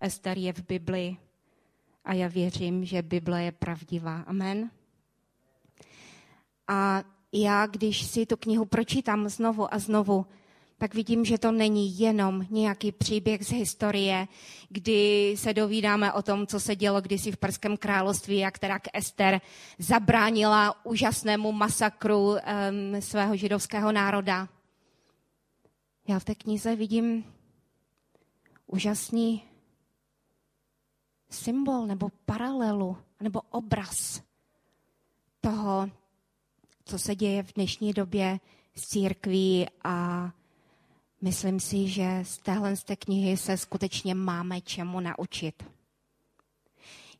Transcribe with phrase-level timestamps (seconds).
[0.00, 1.16] Ester je v Bibli
[2.04, 4.20] a já věřím, že Bible je pravdivá.
[4.20, 4.70] Amen.
[6.68, 10.26] A já, když si tu knihu pročítám znovu a znovu,
[10.78, 14.28] tak vidím, že to není jenom nějaký příběh z historie,
[14.68, 19.40] kdy se dovídáme o tom, co se dělo kdysi v Perském království, jak teda Ester
[19.78, 22.38] zabránila úžasnému masakru um,
[23.00, 24.48] svého židovského národa.
[26.08, 27.24] Já v té knize vidím
[28.66, 29.49] úžasný
[31.30, 34.22] symbol nebo paralelu nebo obraz
[35.40, 35.90] toho,
[36.84, 38.40] co se děje v dnešní době
[38.74, 40.30] s církví a
[41.20, 45.62] myslím si, že z téhle z té knihy se skutečně máme čemu naučit.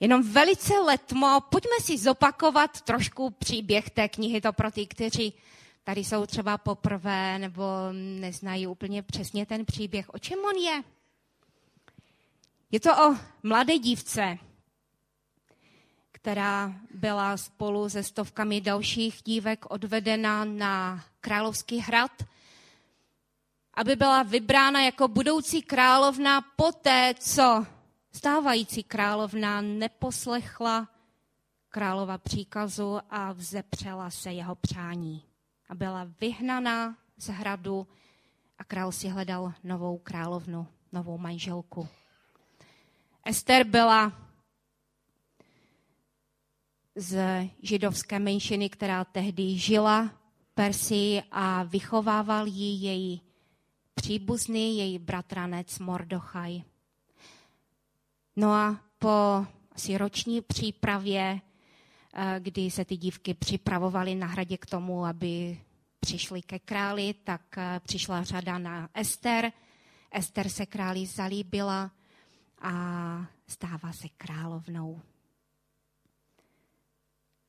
[0.01, 5.32] Jenom velice letmo, pojďme si zopakovat trošku příběh té knihy, to pro ty, kteří
[5.84, 10.15] tady jsou třeba poprvé nebo neznají úplně přesně ten příběh.
[10.15, 10.82] O čem on je?
[12.70, 14.38] Je to o mladé dívce,
[16.12, 22.10] která byla spolu se stovkami dalších dívek odvedena na Královský hrad,
[23.74, 27.66] aby byla vybrána jako budoucí královna poté, co
[28.13, 30.88] stávající královna neposlechla
[31.68, 35.23] králova příkazu a vzepřela se jeho přání.
[35.68, 37.87] A byla vyhnaná z hradu
[38.59, 41.88] a král si hledal novou královnu, novou manželku.
[43.24, 44.13] Ester byla
[46.95, 47.18] z
[47.63, 53.23] židovské menšiny, která tehdy žila v Persii a vychovával ji její
[53.95, 56.63] příbuzný, její bratranec Mordochaj.
[58.37, 61.41] No a po asi roční přípravě,
[62.15, 65.60] eh, kdy se ty dívky připravovaly na hradě k tomu, aby
[66.00, 69.53] přišli ke králi, tak eh, přišla řada na Ester.
[70.12, 71.91] Ester se králi zalíbila
[72.61, 75.03] a stává se královnou.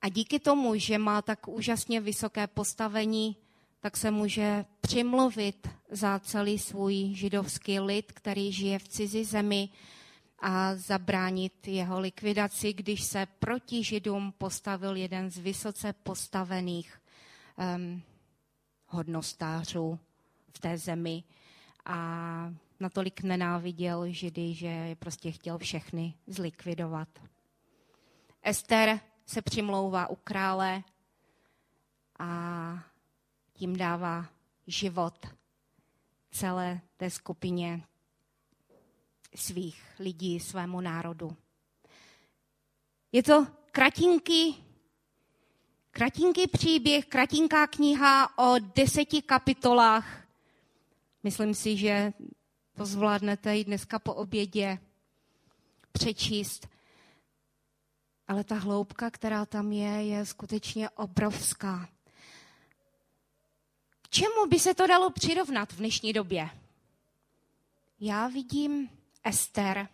[0.01, 3.37] A díky tomu, že má tak úžasně vysoké postavení,
[3.79, 9.69] tak se může přimluvit za celý svůj židovský lid, který žije v cizí zemi
[10.39, 17.01] a zabránit jeho likvidaci, když se proti židům postavil jeden z vysoce postavených
[17.75, 18.01] um,
[18.87, 19.99] hodnostářů
[20.51, 21.23] v té zemi.
[21.85, 27.07] A natolik nenáviděl Židy, že je prostě chtěl všechny zlikvidovat.
[28.43, 30.83] Ester se přimlouvá u krále
[32.19, 32.83] a
[33.53, 34.25] tím dává
[34.67, 35.27] život
[36.31, 37.83] celé té skupině
[39.35, 41.37] svých lidí, svému národu.
[43.11, 44.63] Je to kratinký,
[45.91, 50.27] kratinký příběh, kratinká kniha o deseti kapitolách.
[51.23, 52.13] Myslím si, že
[52.75, 54.79] to zvládnete i dneska po obědě
[55.91, 56.67] přečíst.
[58.27, 61.89] Ale ta hloubka, která tam je, je skutečně obrovská.
[64.01, 66.49] K čemu by se to dalo přirovnat v dnešní době?
[67.99, 68.89] Já vidím
[69.23, 69.87] Ester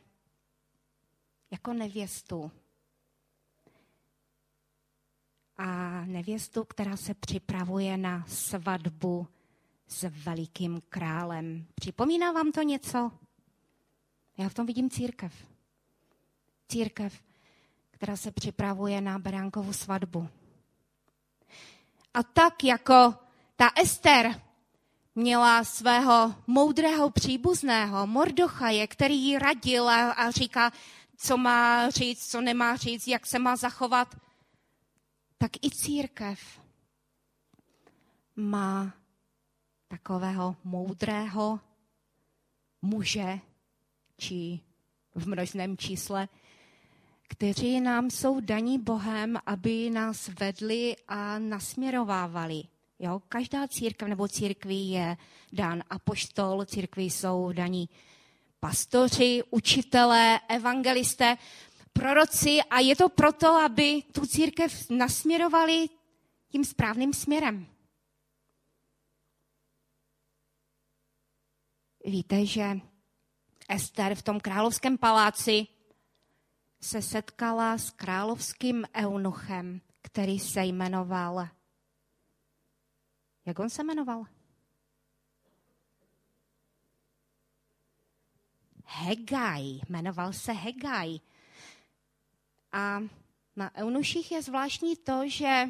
[1.52, 2.52] jako nevěstu.
[5.58, 5.66] A
[6.06, 9.28] nevěstu, která se připravuje na svatbu
[9.88, 11.66] s velikým králem.
[11.76, 13.12] Připomíná vám to něco?
[14.38, 15.34] Já v tom vidím církev.
[16.68, 17.22] Církev,
[17.92, 20.30] která se připravuje na beránkovou svatbu.
[22.14, 23.14] A tak jako
[23.56, 24.42] ta Ester
[25.16, 30.72] měla svého moudrého příbuzného, Mordochaje, který ji radil a říká,
[31.18, 34.16] co má říct, co nemá říct, jak se má zachovat,
[35.38, 36.40] tak i církev
[38.36, 38.94] má
[39.88, 41.60] takového moudrého
[42.82, 43.40] muže,
[44.18, 44.60] či
[45.16, 46.28] v množném čísle,
[47.28, 52.64] kteří nám jsou daní Bohem, aby nás vedli a nasměrovávali.
[53.00, 53.22] Jo?
[53.30, 55.18] Každá církev nebo církví je
[55.54, 57.90] dan apoštol, církví jsou daní
[58.60, 61.38] pastoři, učitelé, evangelisté,
[61.94, 65.88] proroci a je to proto, aby tu církev nasměrovali
[66.50, 67.68] tím správným směrem.
[72.08, 72.80] Víte, že
[73.70, 75.68] Ester v tom královském paláci
[76.82, 81.48] se setkala s královským eunuchem, který se jmenoval.
[83.46, 84.26] Jak on se jmenoval?
[88.86, 89.64] Hegaj.
[89.90, 91.20] Jmenoval se Hegaj.
[92.72, 93.00] A
[93.56, 95.70] na eunuších je zvláštní to, že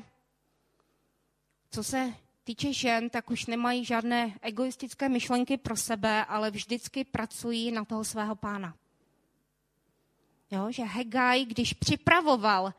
[1.70, 2.14] co se
[2.48, 8.04] týče žen, tak už nemají žádné egoistické myšlenky pro sebe, ale vždycky pracují na toho
[8.04, 8.76] svého pána.
[10.52, 12.74] jo, že Hegaj, když připravoval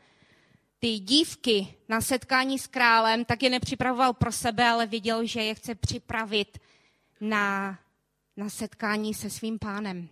[0.78, 5.54] ty dívky na setkání s králem, tak je nepřipravoval pro sebe, ale věděl, že je
[5.54, 6.58] chce připravit
[7.20, 7.78] na,
[8.36, 10.08] na setkání se svým pánem.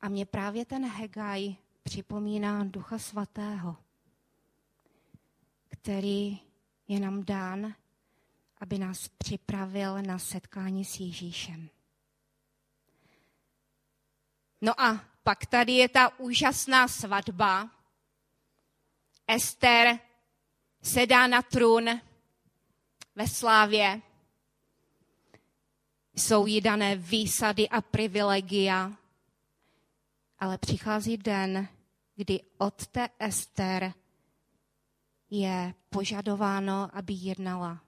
[0.00, 3.76] A mě právě ten Hegaj připomíná Ducha Svatého,
[5.68, 6.38] který
[6.88, 7.74] je nám dán,
[8.64, 11.68] aby nás připravil na setkání s Ježíšem.
[14.60, 17.70] No a pak tady je ta úžasná svatba.
[19.26, 19.98] Ester
[20.82, 22.00] sedá na trůn
[23.14, 24.00] ve slávě.
[26.16, 28.92] Jsou jí dané výsady a privilegia.
[30.38, 31.68] Ale přichází den,
[32.16, 33.92] kdy od té Ester
[35.30, 37.83] je požadováno, aby jednala.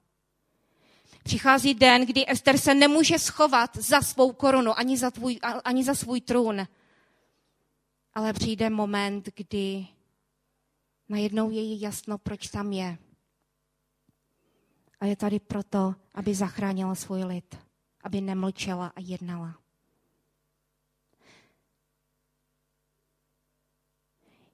[1.27, 5.95] Přichází den, kdy Ester se nemůže schovat za svou korunu, ani za, tvůj, ani za
[5.95, 6.67] svůj trůn.
[8.15, 9.87] Ale přijde moment, kdy
[11.09, 12.99] najednou je jí jasno, proč tam je.
[15.01, 17.59] A je tady proto, aby zachránila svůj lid,
[18.03, 19.59] aby nemlčela a jednala.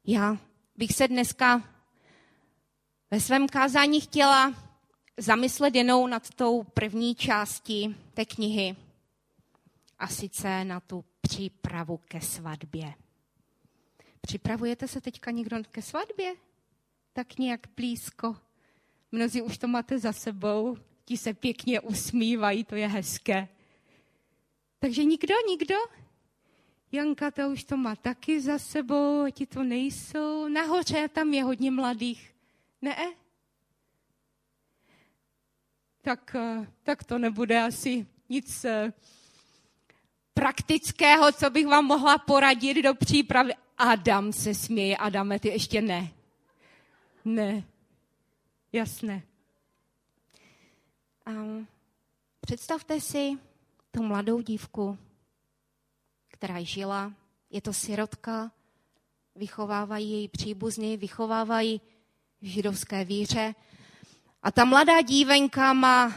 [0.05, 0.37] Já
[0.77, 1.63] bych se dneska
[3.11, 4.72] ve svém kázání chtěla
[5.17, 8.77] zamyslet jenom nad tou první částí té knihy
[9.99, 12.95] a sice na tu přípravu ke svatbě.
[14.21, 16.35] Připravujete se teďka někdo ke svatbě?
[17.13, 18.37] Tak nějak blízko.
[19.13, 23.49] Mnozí už to máte za sebou, ti se pěkně usmívají, to je hezké.
[24.79, 25.75] Takže nikdo, nikdo?
[26.93, 30.49] Janka to už to má taky za sebou, ti to nejsou.
[30.49, 32.35] Nahoře tam je hodně mladých.
[32.83, 33.15] Ne?
[36.03, 38.93] Tak, eh, tak to nebude asi nic eh,
[40.35, 43.55] praktického, co bych vám mohla poradit do přípravy.
[43.79, 44.97] Adam se směje.
[44.97, 46.11] Adame, ty ještě ne.
[47.25, 47.65] Ne.
[48.73, 49.23] Jasné.
[51.27, 51.69] Um,
[52.41, 53.39] představte si
[53.91, 54.99] tu mladou dívku,
[56.29, 57.13] která žila.
[57.51, 58.53] Je to sirotka,
[59.37, 61.81] vychovávají její příbuzní, vychovávají
[62.41, 63.55] v židovské víře.
[64.43, 66.15] A ta mladá dívenka má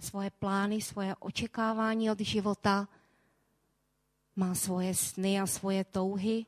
[0.00, 2.88] svoje plány, svoje očekávání od života,
[4.36, 6.46] má svoje sny a svoje touhy.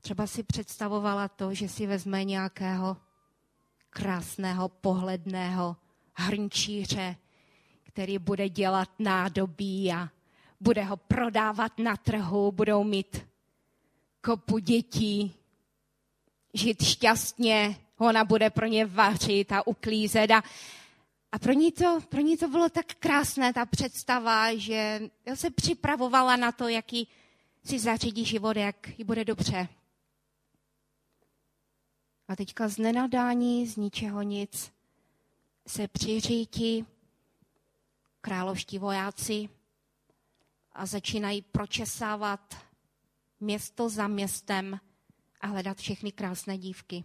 [0.00, 2.96] Třeba si představovala to, že si vezme nějakého
[3.90, 5.76] krásného, pohledného
[6.14, 7.16] hrnčíře,
[7.82, 10.08] který bude dělat nádobí a
[10.60, 13.26] bude ho prodávat na trhu, budou mít
[14.20, 15.34] kopu dětí,
[16.54, 20.42] žít šťastně, ona bude pro ně vařit a uklízet a,
[21.32, 25.00] a pro, ní to, pro ní to bylo tak krásné, ta představa, že
[25.34, 27.08] se připravovala na to, jaký
[27.64, 29.68] si zařídí život, jak jí bude dobře.
[32.28, 34.72] A teďka z nenadání, z ničeho nic,
[35.66, 36.86] se přiřítí
[38.20, 39.48] královští vojáci
[40.72, 42.56] a začínají pročesávat
[43.40, 44.80] město za městem
[45.40, 47.04] a hledat všechny krásné dívky.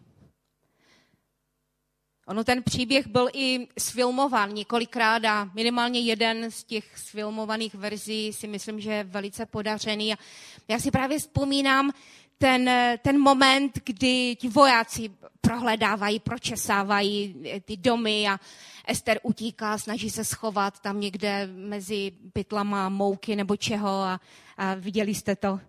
[2.27, 8.47] Ono ten příběh byl i sfilmován několikrát a minimálně jeden z těch sfilmovaných verzí si
[8.47, 10.13] myslím, že je velice podařený.
[10.13, 10.18] A
[10.68, 11.91] já si právě vzpomínám
[12.38, 12.69] ten,
[13.01, 18.39] ten moment, kdy ti vojáci prohledávají, pročesávají ty domy a
[18.88, 24.22] Ester utíká, snaží se schovat tam někde mezi pytlama mouky nebo čeho a,
[24.57, 25.60] a viděli jste to.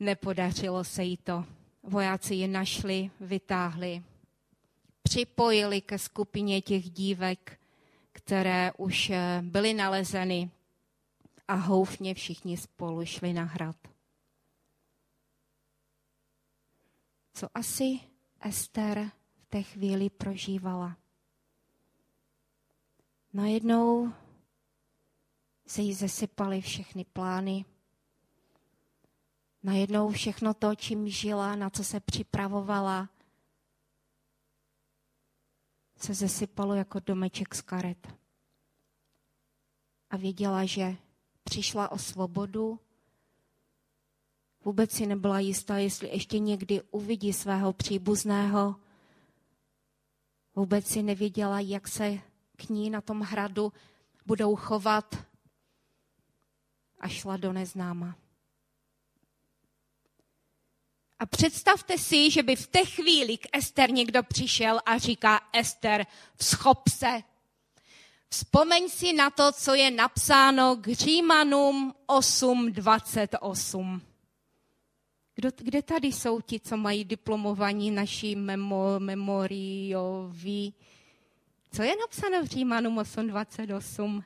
[0.00, 1.44] Nepodařilo se jí to.
[1.82, 4.02] Vojáci ji našli, vytáhli,
[5.06, 7.60] připojili ke skupině těch dívek,
[8.12, 10.50] které už eh, byly nalezeny
[11.48, 13.76] a houfně všichni spolu šli na hrad.
[17.34, 18.00] Co asi
[18.40, 20.96] Ester v té chvíli prožívala?
[23.32, 24.12] Najednou
[25.66, 27.64] se jí zesypaly všechny plány.
[29.62, 33.08] Najednou všechno to, čím žila, na co se připravovala,
[35.96, 38.08] se zesypalo jako domeček z karet.
[40.10, 40.96] A věděla, že
[41.44, 42.80] přišla o svobodu.
[44.64, 48.76] Vůbec si nebyla jistá, jestli ještě někdy uvidí svého příbuzného.
[50.54, 52.18] Vůbec si nevěděla, jak se
[52.56, 53.72] k ní na tom hradu
[54.26, 55.16] budou chovat
[57.00, 58.16] a šla do neznáma.
[61.18, 66.06] A představte si, že by v té chvíli k Ester někdo přišel a říká, Ester,
[66.36, 67.22] vzchop se.
[68.28, 74.00] Vzpomeň si na to, co je napsáno k Římanům 8.28.
[75.34, 80.74] Kdo, kde tady jsou ti, co mají diplomovaní naší memo, memorioví?
[81.72, 84.22] Co je napsáno v Římanům 8.28?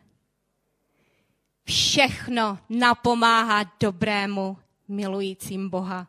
[1.64, 6.08] Všechno napomáhá dobrému, milujícím Boha.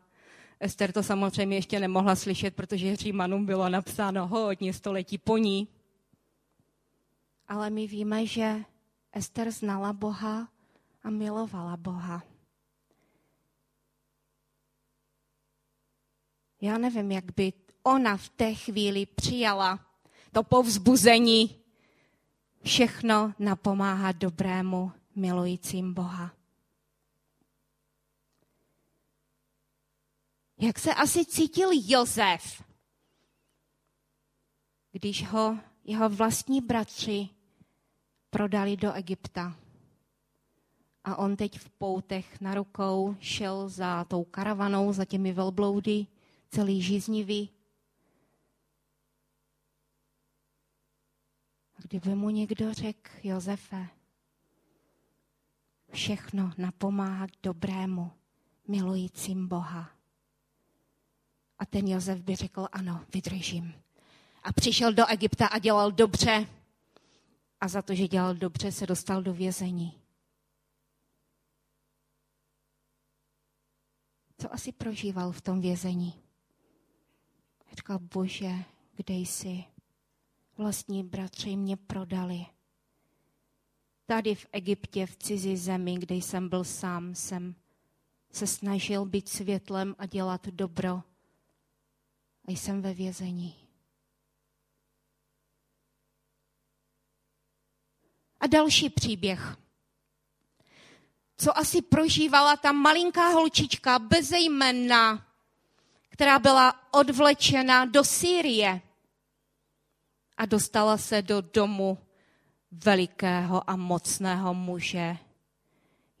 [0.62, 5.68] Ester to samozřejmě ještě nemohla slyšet, protože Římanům bylo napsáno hodně století po ní.
[7.48, 8.64] Ale my víme, že
[9.12, 10.48] Ester znala Boha
[11.02, 12.22] a milovala Boha.
[16.60, 17.52] Já nevím, jak by
[17.82, 19.86] ona v té chvíli přijala
[20.32, 21.56] to povzbuzení.
[22.64, 26.41] Všechno napomáhá dobrému, milujícím Boha.
[30.62, 32.62] Jak se asi cítil Jozef,
[34.92, 37.28] když ho jeho vlastní bratři
[38.30, 39.56] prodali do Egypta.
[41.04, 46.06] A on teď v poutech na rukou šel za tou karavanou, za těmi velbloudy,
[46.48, 47.50] celý žíznivý.
[51.74, 53.86] A kdyby mu někdo řekl, Josefe,
[55.92, 58.10] všechno napomáhá dobrému,
[58.68, 60.01] milujícím Boha.
[61.62, 63.74] A ten Josef by řekl, ano, vydržím.
[64.42, 66.46] A přišel do Egypta a dělal dobře.
[67.60, 69.98] A za to, že dělal dobře, se dostal do vězení.
[74.38, 76.14] Co asi prožíval v tom vězení?
[77.70, 78.52] Říkal, bože,
[78.96, 79.64] kde jsi?
[80.56, 82.46] Vlastní bratři mě prodali.
[84.06, 87.54] Tady v Egyptě, v cizí zemi, kde jsem byl sám, jsem
[88.32, 91.02] se snažil být světlem a dělat dobro.
[92.48, 93.54] A jsem ve vězení.
[98.40, 99.56] A další příběh.
[101.36, 105.26] Co asi prožívala ta malinká holčička bezejmenná,
[106.08, 108.80] která byla odvlečena do Sýrie
[110.36, 111.98] a dostala se do domu
[112.70, 115.16] velikého a mocného muže.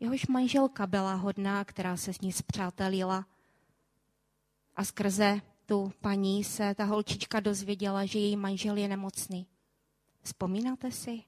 [0.00, 3.26] Jehož manželka byla hodná, která se s ní zpřátelila.
[4.76, 5.40] A skrze
[5.72, 9.46] tu paní se ta holčička dozvěděla, že její manžel je nemocný.
[10.22, 11.22] Vzpomínáte si?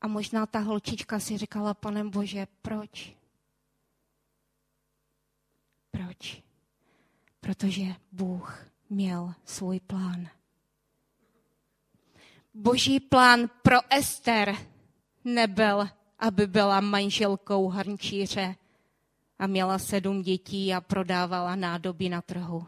[0.00, 3.16] A možná ta holčička si říkala, pane Bože, proč?
[5.90, 6.42] Proč?
[7.40, 10.28] Protože Bůh měl svůj plán.
[12.54, 14.56] Boží plán pro Ester
[15.24, 18.54] nebyl, aby byla manželkou hrnčíře
[19.38, 22.66] a měla sedm dětí a prodávala nádoby na trhu.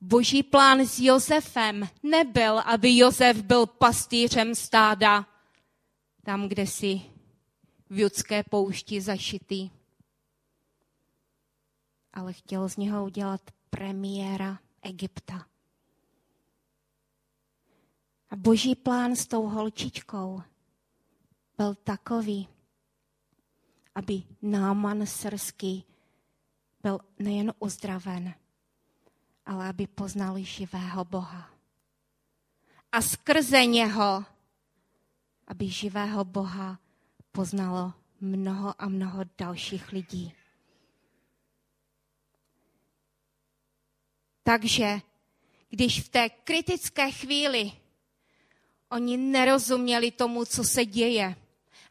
[0.00, 5.26] Boží plán s Josefem nebyl, aby Josef byl pastýřem stáda
[6.22, 7.00] tam, kde si
[7.90, 9.70] v judské poušti zašitý.
[12.12, 15.46] Ale chtěl z něho udělat premiéra Egypta.
[18.30, 20.42] A boží plán s tou holčičkou
[21.56, 22.48] byl takový,
[23.96, 25.84] aby Náman srský
[26.82, 28.34] byl nejen uzdraven,
[29.46, 31.50] ale aby poznali živého Boha.
[32.92, 34.24] A skrze něho,
[35.46, 36.78] aby živého Boha
[37.32, 40.32] poznalo mnoho a mnoho dalších lidí.
[44.42, 45.00] Takže
[45.68, 47.72] když v té kritické chvíli
[48.88, 51.36] oni nerozuměli tomu, co se děje,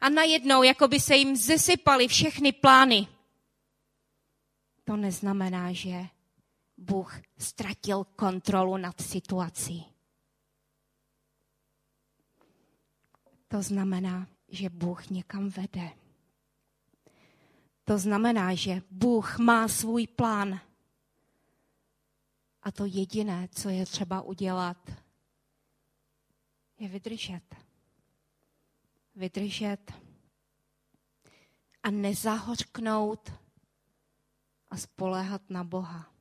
[0.00, 3.08] a najednou, jako by se jim zesypaly všechny plány,
[4.84, 6.06] to neznamená, že
[6.76, 9.86] Bůh ztratil kontrolu nad situací.
[13.48, 15.90] To znamená, že Bůh někam vede.
[17.84, 20.60] To znamená, že Bůh má svůj plán.
[22.62, 24.90] A to jediné, co je třeba udělat,
[26.78, 27.65] je vydržet.
[29.16, 29.92] Vydržet
[31.82, 33.32] a nezahořknout
[34.68, 36.16] a spoléhat na Boha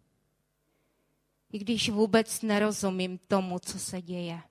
[1.56, 4.42] i když vůbec nerozumím tomu, co se děje.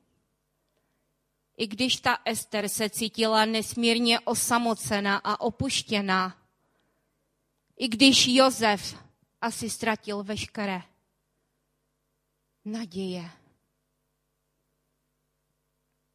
[1.57, 6.43] I když ta Ester se cítila nesmírně osamocená a opuštěná,
[7.77, 9.05] i když Jozef
[9.41, 10.83] asi ztratil veškeré
[12.65, 13.31] naděje,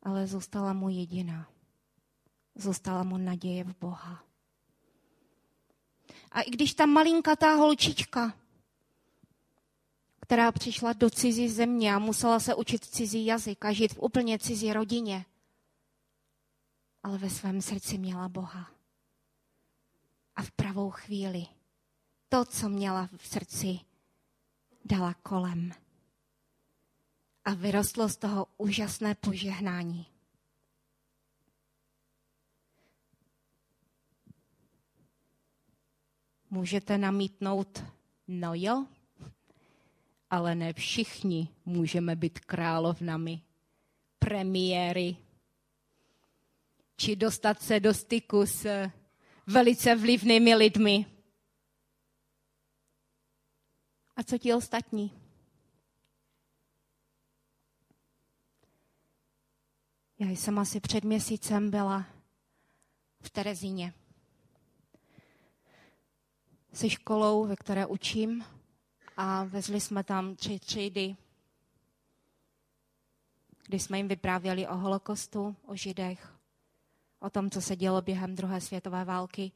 [0.03, 1.58] ale zůstala mu jediná.
[2.61, 4.23] Zůstala mu naděje v Boha.
[6.31, 8.33] A i když ta malinkatá holčička
[10.29, 14.39] která přišla do cizí země a musela se učit cizí jazyk a žít v úplně
[14.39, 15.25] cizí rodině.
[17.03, 18.71] Ale ve svém srdci měla Boha.
[20.35, 21.45] a v pravou chvíli
[22.29, 23.79] to, co měla v srdci,
[24.85, 25.71] dala kolem.
[27.45, 30.05] A vyrostlo z toho úžasné požehnání.
[36.49, 37.83] Můžete namítnout,
[38.27, 38.85] no jo,
[40.29, 43.41] ale ne všichni můžeme být královnami,
[44.19, 45.17] premiéry,
[46.97, 48.89] či dostat se do styku s
[49.47, 51.05] velice vlivnými lidmi.
[54.15, 55.11] A co ti ostatní?
[60.19, 62.05] Já jsem asi před měsícem byla
[63.21, 63.93] v Terezíně
[66.73, 68.45] se školou, ve které učím
[69.17, 71.15] a vezli jsme tam tři třídy,
[73.65, 76.33] kdy jsme jim vyprávěli o holokostu, o židech,
[77.19, 79.51] o tom, co se dělo během druhé světové války.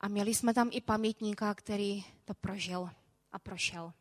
[0.00, 2.90] A měli jsme tam i pamětníka, který to prožil
[3.32, 3.92] a prošel.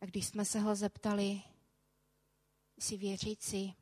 [0.00, 1.42] A když jsme se ho zeptali,
[2.78, 3.74] jsi věřící,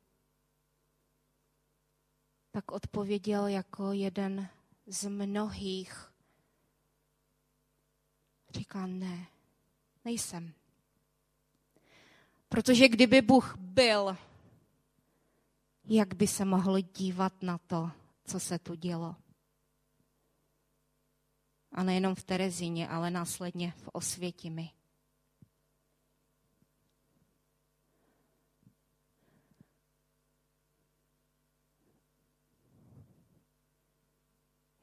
[2.55, 4.49] tak odpověděl jako jeden
[4.87, 6.11] z mnohých.
[8.49, 9.27] Říká, ne,
[10.05, 10.53] nejsem.
[12.49, 14.17] Protože kdyby Bůh byl,
[15.85, 17.91] jak by se mohl dívat na to,
[18.25, 19.15] co se tu dělo?
[21.71, 24.71] A nejenom v Terezíně, ale následně v Osvětimi.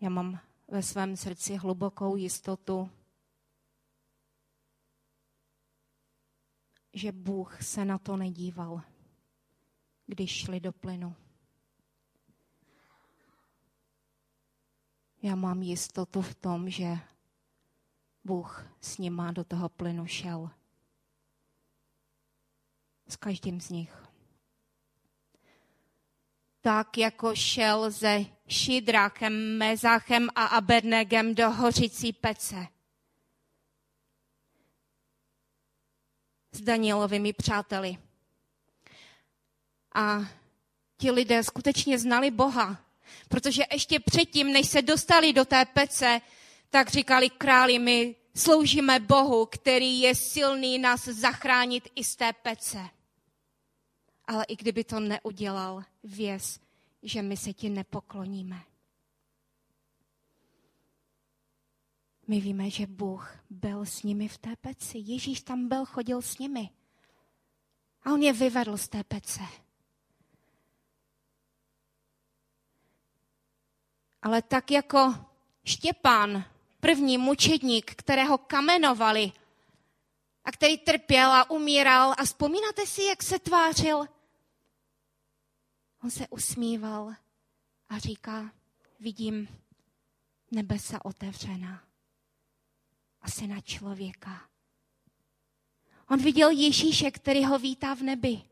[0.03, 2.91] Já mám ve svém srdci hlubokou jistotu,
[6.93, 8.83] že Bůh se na to nedíval,
[10.07, 11.15] když šli do plynu.
[15.23, 16.99] Já mám jistotu v tom, že
[18.25, 20.51] Bůh s nima do toho plynu šel.
[23.09, 24.12] S každým z nich
[26.63, 32.67] tak jako šel se Šidrákem, Mezachem a Abednegem do hořící pece.
[36.53, 37.97] S Danielovými přáteli.
[39.95, 40.21] A
[40.99, 42.85] ti lidé skutečně znali Boha,
[43.29, 46.21] protože ještě předtím, než se dostali do té pece,
[46.71, 52.79] tak říkali králi, my sloužíme Bohu, který je silný nás zachránit i z té pece
[54.27, 56.61] ale i kdyby to neudělal, věz,
[57.03, 58.63] že my se ti nepokloníme.
[62.29, 64.99] My víme, že Bůh byl s nimi v té peci.
[64.99, 66.71] Ježíš tam byl, chodil s nimi.
[68.03, 69.41] A on je vyvedl z té pece.
[74.23, 75.15] Ale tak jako
[75.65, 76.45] Štěpán,
[76.81, 79.33] první mučedník, kterého kamenovali
[80.45, 84.07] a který trpěl a umíral a vzpomínáte si, jak se tvářil?
[86.05, 87.15] On se usmíval
[87.89, 88.53] a říká,
[89.01, 89.49] vidím
[90.51, 91.83] nebesa otevřená
[93.21, 94.49] a syna člověka.
[96.09, 98.43] On viděl Ježíše, který ho vítá v nebi.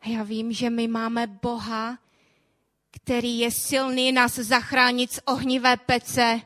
[0.00, 1.98] A já vím, že my máme Boha,
[2.90, 6.40] který je silný nás zachránit z ohnivé pece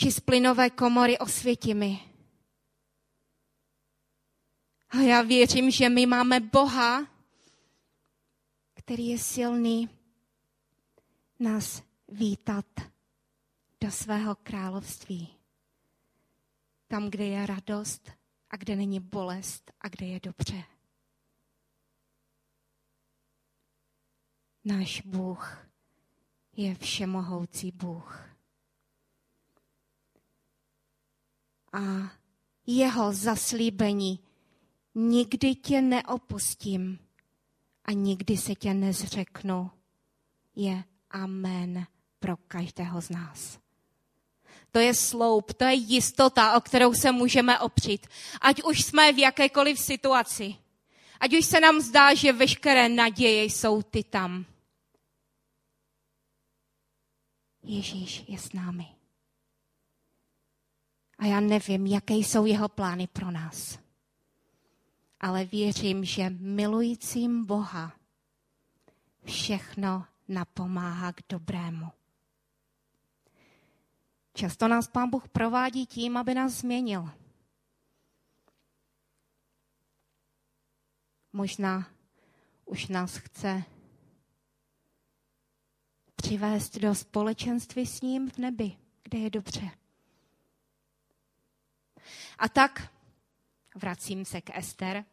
[0.00, 2.00] či z plynové komory osvětimi.
[4.90, 7.06] A já věřím, že my máme Boha,
[8.74, 9.88] který je silný
[11.38, 12.66] nás vítat
[13.80, 15.36] do svého království.
[16.88, 18.10] Tam, kde je radost
[18.50, 20.64] a kde není bolest a kde je dobře.
[24.64, 25.68] Náš Bůh
[26.56, 28.37] je všemohoucí Bůh.
[31.72, 32.12] A
[32.66, 34.20] jeho zaslíbení
[34.94, 36.98] nikdy tě neopustím
[37.84, 39.70] a nikdy se tě nezřeknu,
[40.56, 41.86] je amen
[42.18, 43.58] pro každého z nás.
[44.72, 48.06] To je sloup, to je jistota, o kterou se můžeme opřít.
[48.40, 50.54] Ať už jsme v jakékoliv situaci.
[51.20, 54.44] Ať už se nám zdá, že veškeré naděje jsou ty tam.
[57.62, 58.97] Ježíš je s námi.
[61.18, 63.78] A já nevím, jaké jsou jeho plány pro nás
[65.20, 67.92] ale věřím, že milujícím Boha
[69.24, 71.86] všechno napomáhá k dobrému.
[74.34, 77.10] Často nás Pán Bůh provádí tím, aby nás změnil.
[81.32, 81.88] Možná
[82.64, 83.62] už nás chce
[86.16, 89.70] přivést do společenství s ním v nebi, kde je dobře.
[92.38, 92.92] A tak
[93.74, 95.04] vracím se k Ester.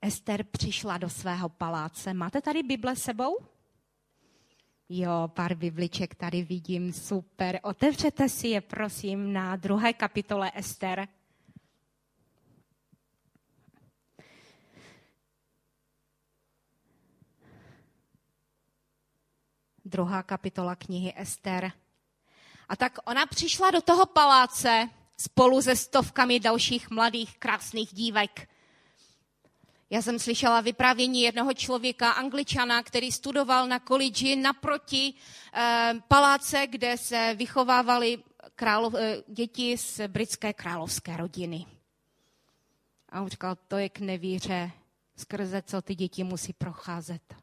[0.00, 2.14] Ester přišla do svého paláce.
[2.14, 3.38] Máte tady Bible sebou?
[4.88, 7.60] Jo, pár bibliček tady vidím, super.
[7.62, 11.08] Otevřete si je, prosím, na druhé kapitole Ester.
[19.84, 21.72] Druhá kapitola knihy Ester.
[22.68, 28.48] A tak ona přišla do toho paláce spolu se stovkami dalších mladých krásných dívek.
[29.90, 35.14] Já jsem slyšela vyprávění jednoho člověka, angličana, který studoval na college naproti
[35.52, 38.22] eh, paláce, kde se vychovávaly
[38.54, 41.66] králov, eh, děti z britské královské rodiny.
[43.08, 44.70] A on říkal, to je k nevíře,
[45.16, 47.34] skrze co ty děti musí procházet.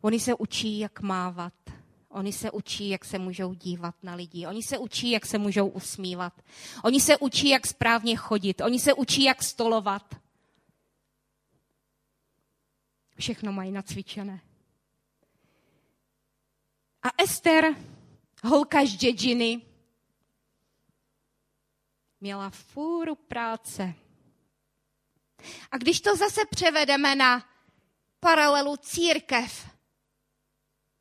[0.00, 1.52] Oni se učí, jak mávat.
[2.10, 4.46] Oni se učí, jak se můžou dívat na lidi.
[4.46, 6.42] Oni se učí, jak se můžou usmívat.
[6.84, 8.60] Oni se učí, jak správně chodit.
[8.60, 10.14] Oni se učí, jak stolovat.
[13.18, 14.40] Všechno mají nacvičené.
[17.02, 17.76] A Ester,
[18.44, 19.62] holka z Džedžiny,
[22.20, 23.94] měla fůru práce.
[25.70, 27.48] A když to zase převedeme na
[28.20, 29.79] paralelu církev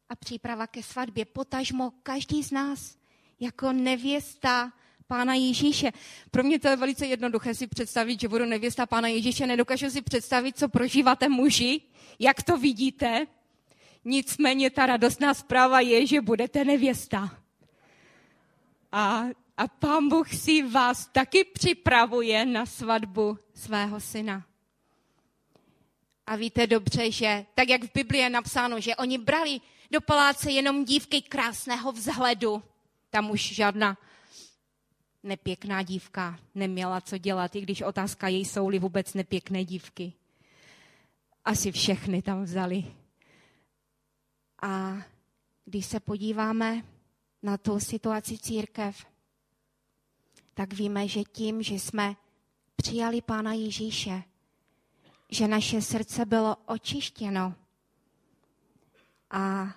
[0.10, 2.98] a příprava ke svatbě, potažmo každý z nás
[3.40, 4.74] jako nevěsta
[5.08, 5.92] Pána Ježíše.
[6.32, 9.48] Pro mě to je velice jednoduché si představit, že budu nevěsta Pána Ježíše.
[9.48, 11.82] Nedokážu si představit, co prožíváte muži,
[12.20, 13.28] jak to vidíte.
[14.06, 17.38] Nicméně ta radostná zpráva je, že budete nevěsta.
[18.92, 19.24] A,
[19.58, 24.46] a pán Bůh si vás taky připravuje na svatbu svého syna.
[26.28, 30.52] A víte dobře, že tak, jak v Biblii je napsáno, že oni brali do paláce
[30.52, 32.64] jenom dívky krásného vzhledu.
[33.10, 33.98] Tam už žádná
[35.24, 40.14] nepěkná dívka neměla co dělat, i když otázka jej jsou-li vůbec nepěkné dívky.
[41.46, 42.96] Asi všechny tam vzali.
[44.62, 44.98] A
[45.66, 46.84] když se podíváme
[47.44, 49.06] na tu situaci církev,
[50.54, 52.16] tak víme, že tím, že jsme
[52.76, 54.24] přijali Pána Ježíše,
[55.30, 57.56] že naše srdce bylo očištěno
[59.32, 59.76] a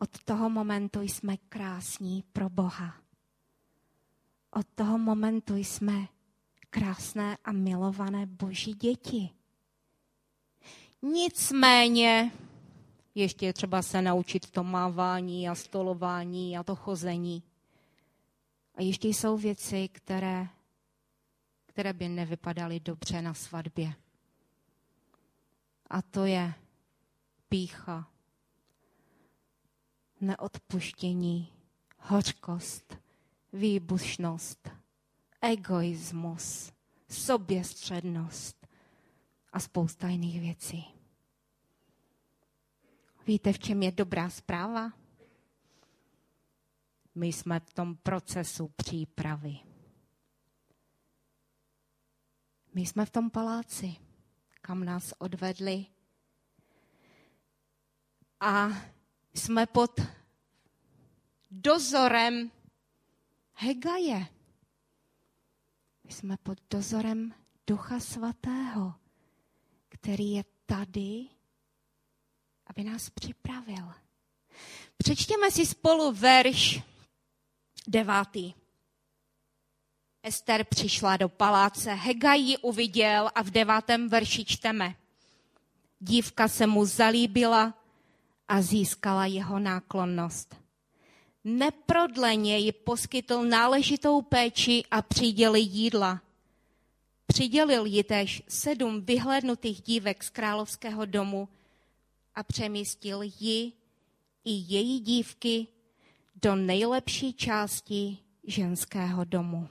[0.00, 2.94] od toho momentu jsme krásní pro Boha.
[4.50, 6.08] Od toho momentu jsme
[6.70, 9.30] krásné a milované boží děti.
[11.02, 12.32] Nicméně
[13.14, 17.42] ještě je třeba se naučit to mávání a stolování a to chození.
[18.74, 20.48] A ještě jsou věci, které,
[21.66, 23.94] které by nevypadaly dobře na svatbě.
[25.90, 26.54] A to je
[27.48, 28.10] pícha,
[30.20, 31.52] neodpuštění,
[31.98, 32.98] hořkost,
[33.52, 34.68] výbušnost,
[35.40, 36.72] egoismus,
[37.08, 38.66] soběstřednost
[39.52, 40.84] a spousta jiných věcí.
[43.26, 44.92] Víte, v čem je dobrá zpráva?
[47.14, 49.58] My jsme v tom procesu přípravy.
[52.74, 53.96] My jsme v tom paláci,
[54.60, 55.86] kam nás odvedli.
[58.40, 58.68] A
[59.34, 60.00] jsme pod
[61.50, 62.50] dozorem
[63.54, 64.26] Hegaje.
[66.04, 67.34] Jsme pod dozorem
[67.66, 68.94] Ducha Svatého,
[69.88, 71.26] který je tady,
[72.66, 73.92] aby nás připravil.
[74.96, 76.80] Přečtěme si spolu verš
[77.86, 78.54] devátý.
[80.22, 84.94] Ester přišla do paláce, Hegaj ji uviděl a v devátém verši čteme.
[86.00, 87.79] Dívka se mu zalíbila
[88.50, 90.60] a získala jeho náklonnost
[91.44, 96.22] neprodleně ji poskytl náležitou péči a přidělil jídla.
[97.26, 101.48] Přidělil ji též sedm vyhlédnutých dívek z královského domu
[102.34, 103.72] a přemístil ji
[104.44, 105.66] i její dívky
[106.42, 109.68] do nejlepší části ženského domu.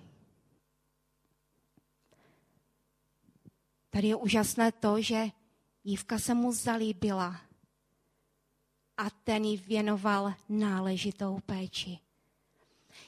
[3.90, 5.28] Tady je úžasné to, že
[5.84, 7.49] dívka se mu zalíbila
[9.00, 12.00] a ten jí věnoval náležitou péči.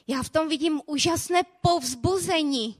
[0.06, 2.76] Já v tom vidím úžasné povzbuzení.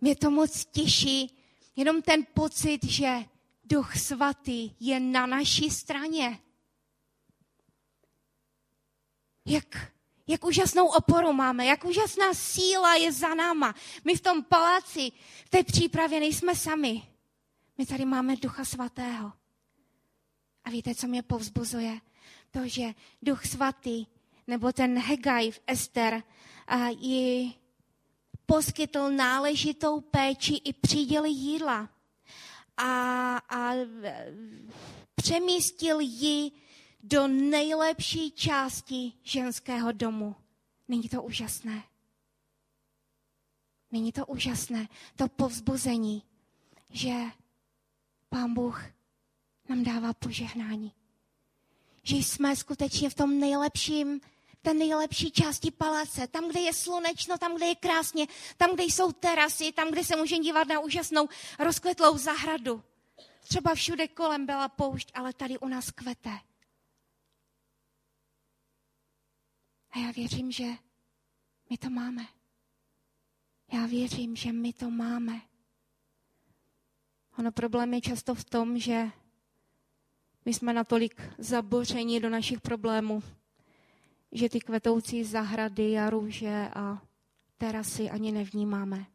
[0.00, 1.38] Mě to moc těší,
[1.76, 3.16] jenom ten pocit, že
[3.64, 6.38] Duch Svatý je na naší straně.
[9.46, 9.92] Jak,
[10.26, 13.74] jak úžasnou oporu máme, jak úžasná síla je za náma.
[14.04, 15.12] My v tom paláci,
[15.44, 17.02] v té přípravě nejsme sami.
[17.78, 19.39] My tady máme Ducha Svatého.
[20.70, 22.00] Víte, co mě povzbuzuje?
[22.50, 22.82] To, že
[23.22, 24.06] Duch Svatý,
[24.46, 26.22] nebo ten Hegaj v Ester,
[26.66, 27.54] a ji
[28.46, 31.88] poskytl náležitou péči i příděl jídla.
[32.76, 33.72] A, a
[35.14, 36.52] přemístil ji
[37.02, 40.36] do nejlepší části ženského domu.
[40.88, 41.82] Není to úžasné?
[43.92, 46.22] Není to úžasné, to povzbuzení,
[46.90, 47.14] že
[48.28, 48.99] Pán Bůh
[49.70, 50.92] nám dává požehnání.
[52.02, 54.20] Že jsme skutečně v tom nejlepším,
[54.62, 59.12] té nejlepší části paláce, tam, kde je slunečno, tam, kde je krásně, tam, kde jsou
[59.12, 61.28] terasy, tam, kde se můžeme dívat na úžasnou
[61.58, 62.82] rozkvetlou zahradu.
[63.40, 66.38] Třeba všude kolem byla poušť, ale tady u nás kvete.
[69.90, 70.66] A já věřím, že
[71.70, 72.26] my to máme.
[73.72, 75.40] Já věřím, že my to máme.
[77.38, 79.10] Ono problém je často v tom, že
[80.50, 83.22] my jsme natolik zabořeni do našich problémů,
[84.32, 87.02] že ty kvetoucí zahrady a růže a
[87.58, 89.06] terasy ani nevnímáme.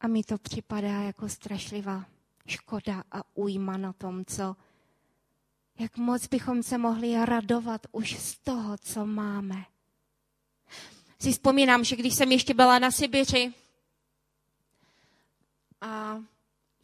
[0.00, 2.04] A mi to připadá jako strašlivá
[2.46, 4.56] škoda a újma na tom, co,
[5.78, 9.64] jak moc bychom se mohli radovat už z toho, co máme.
[11.18, 13.54] Si vzpomínám, že když jsem ještě byla na Sibiři
[15.80, 16.22] a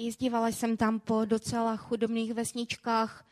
[0.04, 3.24] jezdívala jsem tam po docela chudobných vesničkách,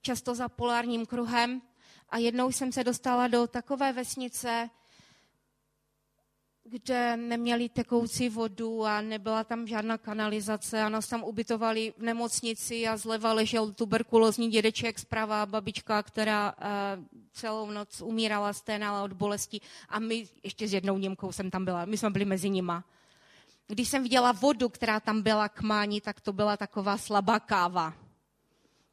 [0.00, 1.62] často za polárním kruhem.
[2.08, 4.70] A jednou jsem se dostala do takové vesnice,
[6.64, 12.88] kde neměli tekoucí vodu a nebyla tam žádná kanalizace a nás tam ubytovali v nemocnici
[12.88, 19.60] a zleva ležel tuberkulózní dědeček, zprava babička, která uh, celou noc umírala, sténala od bolesti.
[19.88, 22.84] A my, ještě s jednou Němkou jsem tam byla, my jsme byli mezi nima.
[23.66, 27.94] Když jsem viděla vodu, která tam byla k mání, tak to byla taková slabá káva.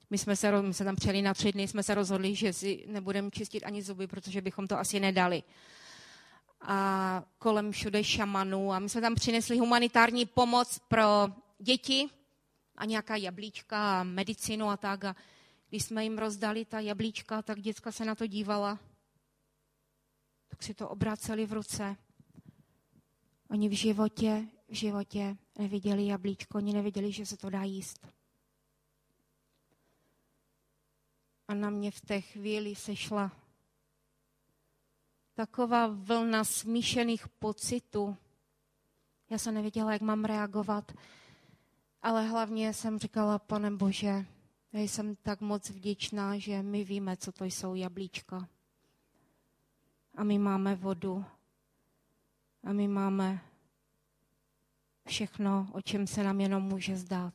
[0.10, 2.86] My jsme se, my se tam přijeli na tři dny, jsme se rozhodli, že si
[2.88, 5.44] nebudeme čistit ani zuby, protože bychom to asi nedali
[6.62, 11.28] a kolem všude šamanů a my jsme tam přinesli humanitární pomoc pro
[11.60, 12.10] děti
[12.78, 15.06] a nějaká jablíčka a medicínu a tak.
[15.06, 15.16] A
[15.70, 18.80] když jsme jim rozdali ta jablíčka, tak děcka se na to dívala.
[20.48, 21.96] Tak si to obraceli v ruce.
[23.50, 28.08] Oni v životě, v životě neviděli jablíčko, oni neviděli, že se to dá jíst.
[31.48, 33.32] A na mě v té chvíli sešla
[35.34, 38.18] taková vlna smíšených pocitů.
[39.30, 40.92] Já jsem nevěděla, jak mám reagovat,
[42.02, 44.26] ale hlavně jsem říkala, pane Bože,
[44.74, 48.48] já jsem tak moc vděčná, že my víme, co to jsou jablíčka.
[50.16, 51.26] A my máme vodu.
[52.64, 53.51] A my máme
[55.12, 57.34] všechno, o čem se nám jenom může zdát.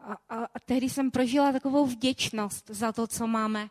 [0.00, 3.70] A, a, a tehdy jsem prožila takovou vděčnost za to, co máme.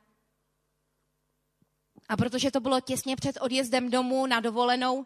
[2.10, 5.06] A protože to bylo těsně před odjezdem domů na dovolenou,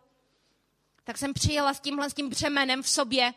[1.03, 3.33] tak jsem přijela s tímhle s tím břemenem v sobě.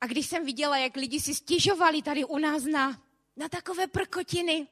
[0.00, 3.02] A když jsem viděla, jak lidi si stěžovali tady u nás na,
[3.36, 4.66] na takové prkotiny,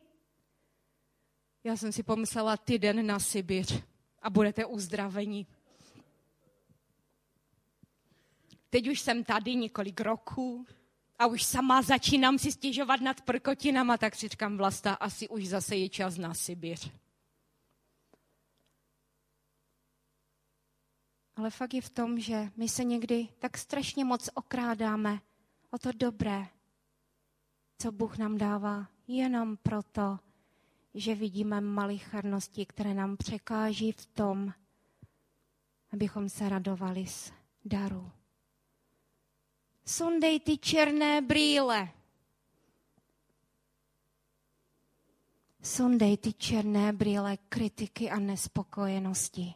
[1.65, 3.83] já jsem si pomyslela, týden na Sibiř
[4.23, 5.47] a budete uzdraveni.
[8.73, 10.67] Teď už jsem tady několik roků
[11.19, 15.77] a už sama začínám si stěžovat nad prkotinama, tak si říkám, Vlasta, asi už zase
[15.77, 16.91] je čas na Sibiř.
[21.37, 25.21] Ale fakt je v tom, že my se někdy tak strašně moc okrádáme
[25.71, 26.47] o to dobré,
[27.79, 30.19] co Bůh nám dává, jenom proto,
[30.95, 34.53] že vidíme malicharnosti, které nám překáží v tom,
[35.93, 37.33] abychom se radovali z
[37.65, 38.22] daru.
[39.85, 41.89] Sundej ty černé brýle.
[45.63, 49.55] Sundej ty černé brýle kritiky a nespokojenosti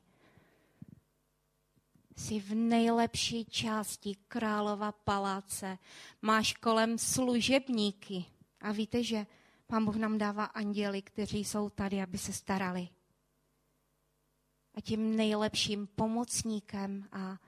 [2.16, 5.78] jsi v nejlepší části králova paláce,
[6.22, 8.24] máš kolem služebníky
[8.60, 9.26] a víte, že
[9.66, 12.88] Pán Bůh nám dává anděly, kteří jsou tady, aby se starali.
[14.74, 17.38] A tím nejlepším pomocníkem a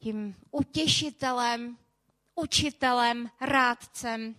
[0.00, 1.78] tím utěšitelem,
[2.34, 4.34] učitelem, rádcem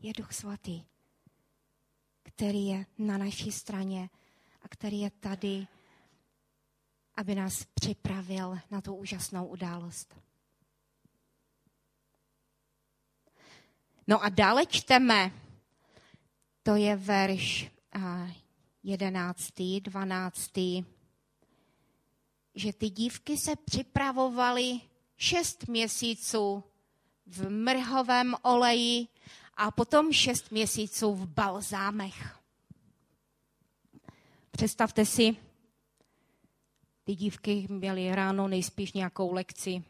[0.00, 0.84] je Duch Svatý,
[2.22, 4.10] který je na naší straně
[4.62, 5.66] a který je tady
[7.16, 10.14] aby nás připravil na tu úžasnou událost.
[14.06, 15.32] No a dále čteme,
[16.62, 17.70] to je verš
[18.82, 20.50] 11., 12.
[22.54, 24.80] že ty dívky se připravovaly
[25.16, 26.64] šest měsíců
[27.26, 29.06] v mrhovém oleji
[29.56, 32.38] a potom šest měsíců v balzámech.
[34.50, 35.36] Představte si,
[37.04, 39.84] ty dívky měly ráno nejspíš nějakou lekci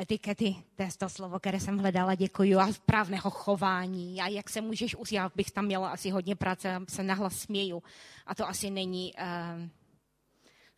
[0.00, 4.60] etikety, to je to slovo, které jsem hledala, děkuji, a správného chování a jak se
[4.60, 7.82] můžeš já bych tam měla asi hodně práce, se nahlas směju.
[8.26, 9.68] A to asi není uh,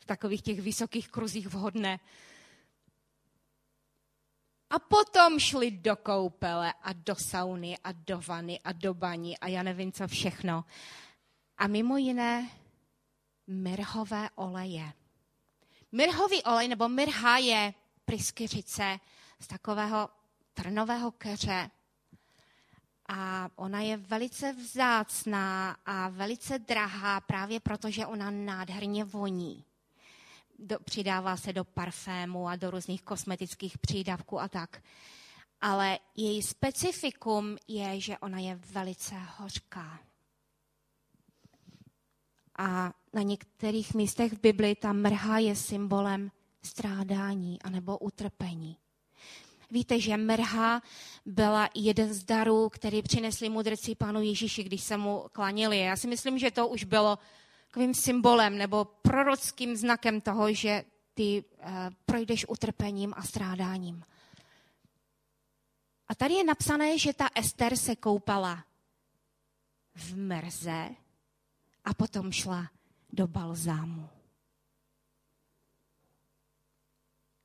[0.01, 2.01] v takových těch vysokých kruzích vhodné.
[4.71, 9.49] A potom šli do koupele a do sauny a do vany a do baní a
[9.49, 10.65] já nevím co všechno.
[11.59, 12.51] A mimo jiné
[13.47, 14.93] mirhové oleje.
[15.93, 19.01] Mirhový olej nebo mirha je pryskyřice
[19.41, 20.09] z takového
[20.55, 21.71] trnového keře.
[23.09, 29.65] A ona je velice vzácná a velice drahá právě proto, že ona nádherně voní.
[30.63, 34.83] Do, přidává se do parfému a do různých kosmetických přídavků a tak.
[35.61, 40.01] Ale její specifikum je, že ona je velice hořká.
[42.59, 46.31] A na některých místech v Bibli ta mrha je symbolem
[46.63, 48.77] strádání anebo utrpení.
[49.71, 50.83] Víte, že mrha
[51.27, 55.79] byla jeden z darů, který přinesli mudrci pánu Ježíši, když se mu klanili.
[55.79, 57.19] Já si myslím, že to už bylo
[57.71, 61.71] takovým symbolem nebo prorockým znakem toho, že ty uh,
[62.07, 64.03] projdeš utrpením a strádáním.
[66.09, 68.65] A tady je napsané, že ta Ester se koupala
[69.95, 70.89] v mrze
[71.85, 72.71] a potom šla
[73.13, 74.09] do balzámu.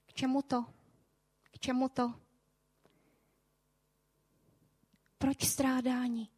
[0.05, 0.65] K čemu to?
[1.51, 2.13] K čemu to?
[5.17, 6.34] Proč strádání?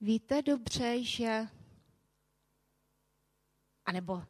[0.00, 1.48] Víte dobře, že...
[3.86, 4.22] A nebo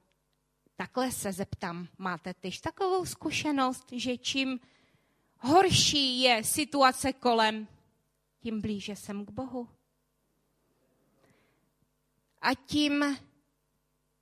[0.77, 4.61] takhle se zeptám, máte tyž takovou zkušenost, že čím
[5.38, 7.68] horší je situace kolem,
[8.40, 9.68] tím blíže jsem k Bohu.
[12.42, 13.18] A tím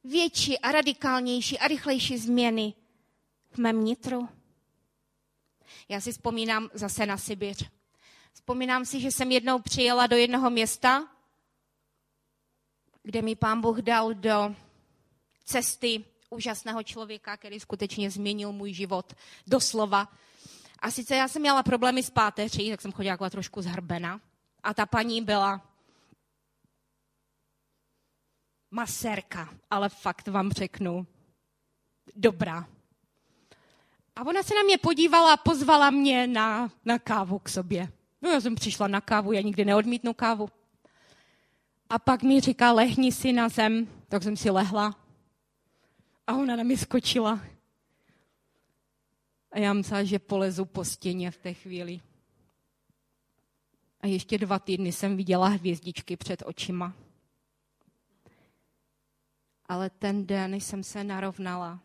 [0.04, 2.74] větší a radikálnější a rychlejší změny
[3.50, 4.28] v mém nitru.
[5.88, 7.70] Já si vzpomínám zase na Sibiř.
[8.32, 11.11] Vzpomínám si, že jsem jednou přijela do jednoho města,
[13.02, 14.54] kde mi pán Bůh dal do
[15.44, 19.12] cesty úžasného člověka, který skutečně změnil můj život
[19.46, 20.08] doslova.
[20.78, 24.20] A sice já jsem měla problémy s páteří, tak jsem chodila trošku zhrbena.
[24.62, 25.72] A ta paní byla
[28.70, 31.06] masérka, ale fakt vám řeknu,
[32.16, 32.68] dobrá.
[34.16, 37.92] A ona se na mě podívala a pozvala mě na, na kávu k sobě.
[38.22, 40.48] No, já jsem přišla na kávu, já nikdy neodmítnu kávu.
[41.92, 44.96] A pak mi říká, lehni si na zem, tak jsem si lehla.
[46.26, 47.40] A ona na mě skočila.
[49.50, 52.00] A já myslela, že polezu po stěně v té chvíli.
[54.00, 56.94] A ještě dva týdny jsem viděla hvězdičky před očima
[59.72, 61.82] ale ten den jsem se narovnala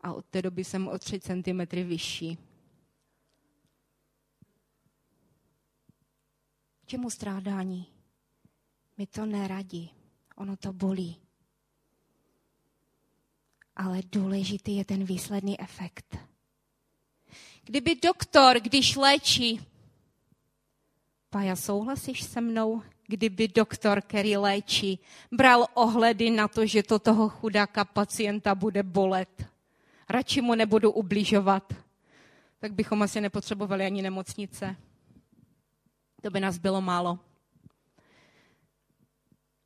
[0.00, 2.38] a od té doby jsem o 3 cm vyšší.
[6.86, 7.95] Čemu strádání?
[8.98, 9.90] Mi to neradí,
[10.36, 11.16] ono to bolí.
[13.76, 16.18] Ale důležitý je ten výsledný efekt.
[17.64, 19.66] Kdyby doktor, když léčí,
[21.30, 22.82] Paja, souhlasíš se mnou?
[23.06, 24.98] kdyby doktor, který léčí,
[25.32, 29.46] bral ohledy na to, že to toho chudáka pacienta bude bolet.
[30.08, 31.74] Radši mu nebudu ubližovat.
[32.58, 34.76] Tak bychom asi nepotřebovali ani nemocnice.
[36.22, 37.18] To by nás bylo málo.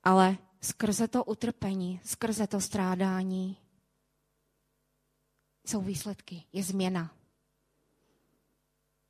[0.04, 3.56] Ale skrze to utrpení, skrze to strádání
[5.66, 7.10] jsou výsledky, je změna.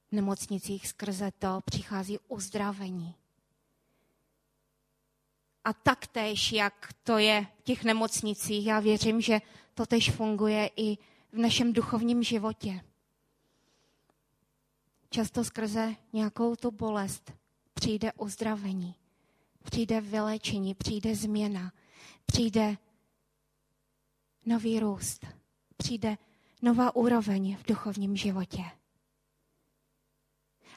[0.09, 3.15] V nemocnicích skrze to přichází uzdravení.
[5.65, 9.41] A taktéž, jak to je v těch nemocnicích, já věřím, že
[9.75, 10.97] to tež funguje i
[11.33, 12.81] v našem duchovním životě.
[15.11, 17.33] Často skrze nějakou tu bolest
[17.75, 18.95] přijde uzdravení,
[19.71, 21.73] přijde vylečení, přijde změna,
[22.27, 22.77] přijde
[24.47, 25.27] nový růst,
[25.77, 26.19] přijde
[26.63, 28.65] nová úroveň v duchovním životě.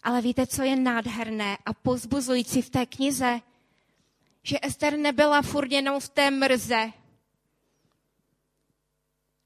[0.04, 3.42] Ale víte, co je nádherné a pozbuzující v té knize?
[4.44, 6.92] že Ester nebyla furt jenom v té mrze.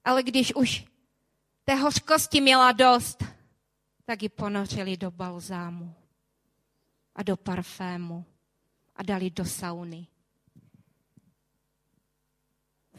[0.05, 0.85] Ale když už
[1.63, 3.23] té hořkosti měla dost,
[4.05, 5.93] tak ji ponořili do balzámu
[7.15, 8.25] a do parfému
[8.97, 10.07] a dali do sauny.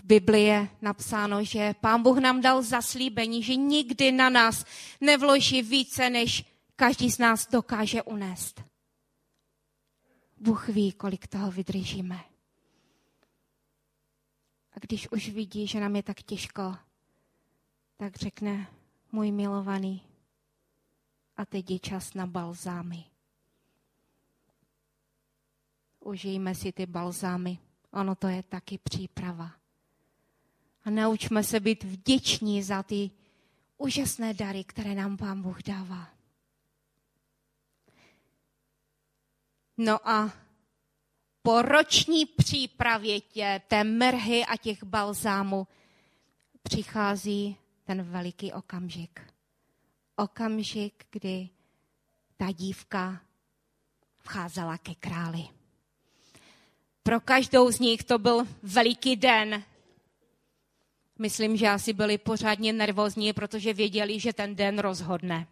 [0.04, 4.64] Bibli je napsáno, že Pán Bůh nám dal zaslíbení, že nikdy na nás
[5.00, 6.44] nevloží více, než
[6.76, 8.62] každý z nás dokáže unést.
[10.36, 12.20] Bůh ví, kolik toho vydržíme.
[14.72, 16.76] A když už vidí, že nám je tak těžko,
[17.96, 18.66] tak řekne,
[19.12, 20.02] můj milovaný,
[21.38, 23.04] a teď je čas na balzámy.
[26.08, 27.58] Užijme si ty balzámy.
[27.92, 29.52] Ono to je taky příprava.
[30.84, 33.10] A naučme se být vděční za ty
[33.78, 36.08] úžasné dary, které nám Pán Bůh dává.
[39.76, 40.32] No a
[41.42, 45.66] po roční přípravě tě, té mrhy a těch balzámů
[46.62, 49.20] přichází ten veliký okamžik.
[50.16, 51.48] Okamžik, kdy
[52.36, 53.20] ta dívka
[54.18, 55.57] vcházela ke králi.
[57.08, 59.64] Pro každou z nich to byl veliký den.
[61.18, 65.46] Myslím, že asi byli pořádně nervózní, protože věděli, že ten den rozhodne.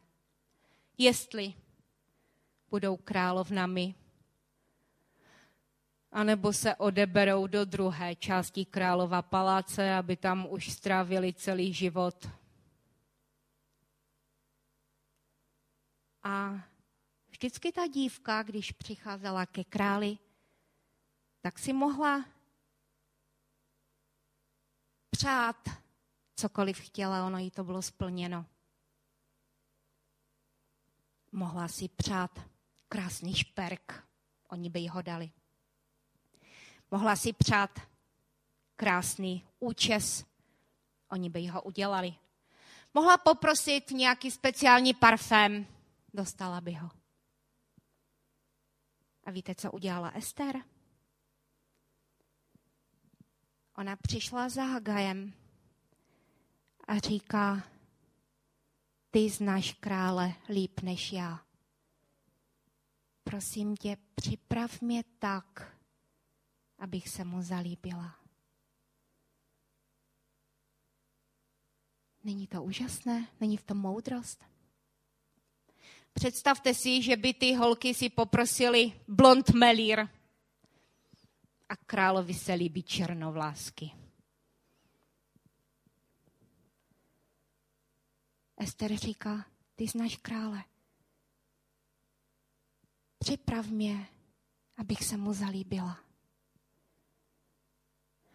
[0.98, 1.54] Jestli
[2.70, 3.94] budou královnami
[6.12, 12.28] anebo se odeberou do druhé části králova paláce, aby tam už strávili celý život.
[16.22, 16.61] A
[17.30, 20.18] vždycky ta dívka, když přicházela ke králi,
[21.47, 22.24] tak si mohla
[25.11, 25.68] přát
[26.36, 28.47] cokoliv chtěla, ono jí to bylo splněno.
[31.32, 32.40] Mohla si přát
[32.88, 34.05] krásný šperk,
[34.49, 35.30] oni by jí ho dali.
[36.90, 37.80] Mohla si přát
[38.76, 40.24] krásný účes,
[41.09, 42.14] oni by ho udělali.
[42.94, 45.66] Mohla poprosit nějaký speciální parfém,
[46.14, 46.90] dostala by ho.
[49.24, 50.76] A víte, co udělala Ester?
[53.79, 55.33] Ona přišla za Hagajem
[56.89, 57.62] a říká,
[59.11, 61.47] ty znáš krále líp než já.
[63.24, 65.77] Prosím tě, připrav mě tak,
[66.79, 68.18] abych se mu zalíbila.
[72.24, 73.29] Není to úžasné?
[73.41, 74.45] Není v tom moudrost?
[76.12, 80.09] Představte si, že by ty holky si poprosili blond melír
[81.69, 83.91] a královi se líbí černovlásky.
[88.57, 90.64] Ester říká, ty znáš krále.
[93.19, 94.07] Připrav mě,
[94.77, 95.99] abych se mu zalíbila.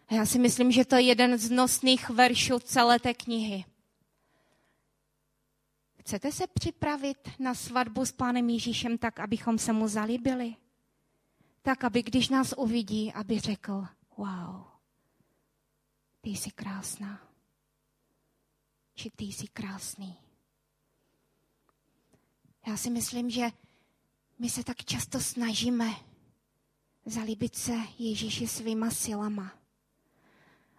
[0.08, 3.64] A já si myslím, že to je jeden z nosných veršů celé té knihy.
[6.00, 10.56] Chcete se připravit na svatbu s pánem Ježíšem tak, abychom se mu zalíbili?
[11.62, 13.86] Tak, aby když nás uvidí, aby řekl,
[14.16, 14.64] wow,
[16.20, 17.28] ty jsi krásná.
[18.94, 20.16] Či ty jsi krásný.
[22.66, 23.50] Já si myslím, že
[24.38, 25.94] my se tak často snažíme
[27.04, 29.52] zalíbit se Ježíši svýma silama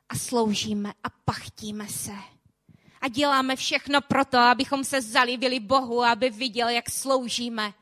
[0.09, 2.13] a sloužíme a pachtíme se.
[3.01, 7.73] A děláme všechno proto, abychom se zalíbili Bohu, aby viděl, jak sloužíme.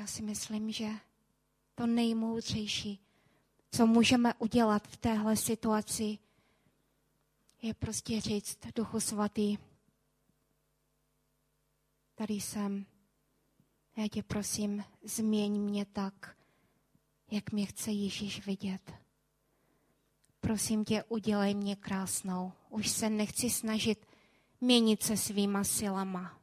[0.00, 0.88] Já si myslím, že
[1.74, 3.00] to nejmoudřejší,
[3.70, 6.18] co můžeme udělat v téhle situaci,
[7.62, 9.58] je prostě říct Duchu Svatý,
[12.14, 12.86] tady jsem,
[13.96, 16.36] já tě prosím, změň mě tak,
[17.30, 18.92] jak mě chce Ježíš vidět.
[20.40, 22.52] Prosím tě, udělej mě krásnou.
[22.68, 24.06] Už se nechci snažit
[24.60, 26.39] měnit se svýma silama.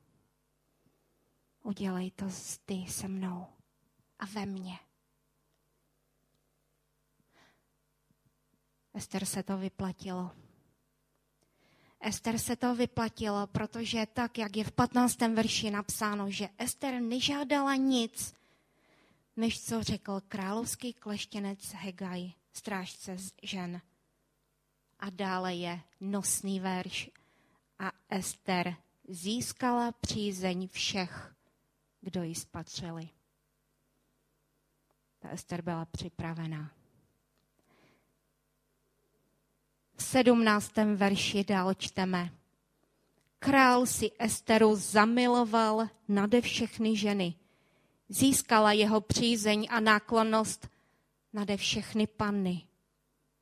[1.68, 2.26] Udělej to
[2.66, 3.48] ty se mnou
[4.20, 4.80] a ve mně.
[8.94, 10.32] Ester se to vyplatilo.
[12.00, 15.18] Ester se to vyplatilo, protože tak, jak je v 15.
[15.20, 18.36] verši napsáno, že Ester nežádala nic,
[19.36, 23.82] než co řekl královský kleštěnec Hegaj, strážce žen.
[25.00, 27.10] A dále je nosný verš.
[27.80, 28.76] A Ester
[29.08, 31.37] získala přízeň všech,
[32.02, 33.10] kdo ji spatřili.
[35.20, 36.72] Ta Ester byla připravená.
[39.96, 42.30] V sedmnáctém verši dál čteme.
[43.40, 47.36] Král si Esteru zamiloval nade všechny ženy–
[48.10, 50.70] Získala jeho přízeň a náklonnost
[51.34, 52.64] nade všechny panny.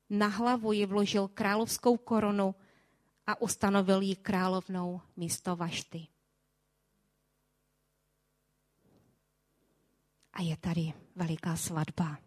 [0.09, 2.55] Na hlavu ji vložil královskou korunu
[3.27, 6.07] a ustanovil ji královnou místo Vašty.
[10.35, 12.17] A je tady veliká svatba.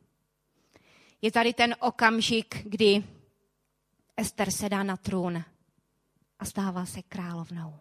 [1.23, 3.05] Je tady ten okamžik, kdy
[4.17, 5.45] Ester sedá na trůn
[6.39, 7.79] a stává se královnou.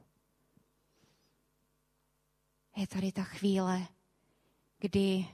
[2.75, 3.88] Je tady ta chvíle,
[4.80, 5.28] kdy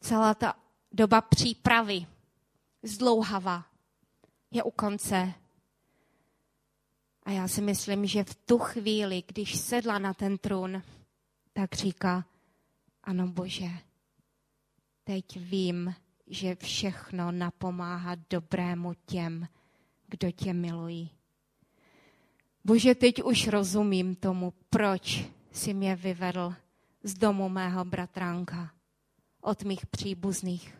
[0.00, 0.54] celá ta
[0.92, 2.06] doba přípravy
[2.82, 3.64] zdlouhava
[4.50, 5.34] je u konce.
[7.22, 10.82] A já si myslím, že v tu chvíli, když sedla na ten trůn,
[11.52, 12.24] tak říká,
[13.02, 13.70] ano Bože,
[15.06, 15.94] teď vím,
[16.26, 19.48] že všechno napomáhá dobrému těm,
[20.06, 21.10] kdo tě milují.
[22.64, 26.54] Bože, teď už rozumím tomu, proč si mě vyvedl
[27.02, 28.74] z domu mého bratránka,
[29.40, 30.78] od mých příbuzných,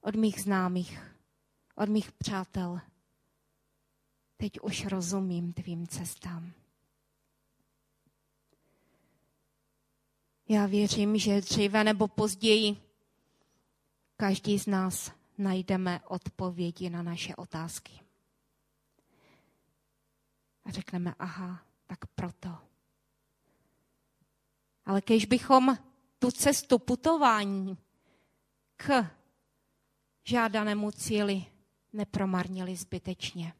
[0.00, 1.00] od mých známých,
[1.76, 2.80] od mých přátel.
[4.36, 6.52] Teď už rozumím tvým cestám.
[10.48, 12.85] Já věřím, že dříve nebo později
[14.16, 18.00] každý z nás najdeme odpovědi na naše otázky.
[20.64, 22.58] A řekneme, aha, tak proto.
[24.84, 25.78] Ale když bychom
[26.18, 27.78] tu cestu putování
[28.76, 29.06] k
[30.24, 31.44] žádanému cíli
[31.92, 33.52] nepromarnili zbytečně.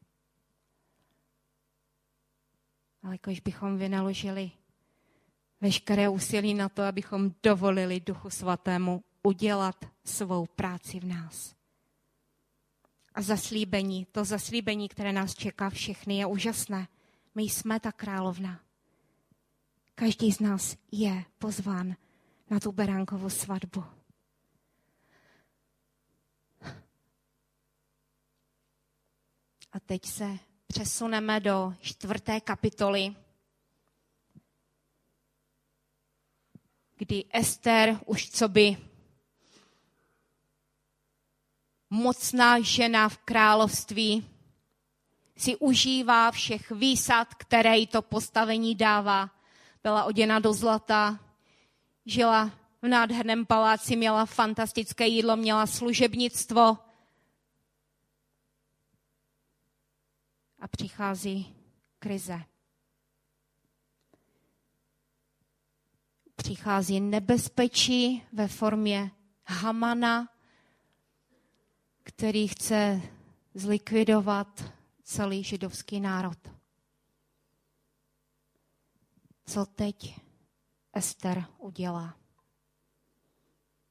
[3.03, 4.51] Ale když bychom vynaložili
[5.61, 11.55] veškeré úsilí na to, abychom dovolili Duchu Svatému udělat svou práci v nás.
[13.13, 16.87] A zaslíbení, to zaslíbení, které nás čeká všechny, je úžasné.
[17.35, 18.59] My jsme ta královna.
[19.95, 21.95] Každý z nás je pozván
[22.49, 23.83] na tu beránkovou svatbu.
[29.71, 33.15] A teď se přesuneme do čtvrté kapitoly,
[36.97, 38.77] kdy Ester už co by
[41.89, 44.29] mocná žena v království
[45.37, 49.29] si užívá všech výsad, které jí to postavení dává.
[49.83, 51.19] Byla oděna do zlata,
[52.05, 56.77] žila v nádherném paláci, měla fantastické jídlo, měla služebnictvo.
[60.59, 61.55] A přichází
[61.99, 62.41] krize.
[66.35, 69.11] Přichází nebezpečí ve formě
[69.45, 70.29] Hamana,
[72.07, 73.01] který chce
[73.53, 74.63] zlikvidovat
[75.03, 76.37] celý židovský národ.
[79.45, 80.19] Co teď
[80.93, 82.17] Ester udělá?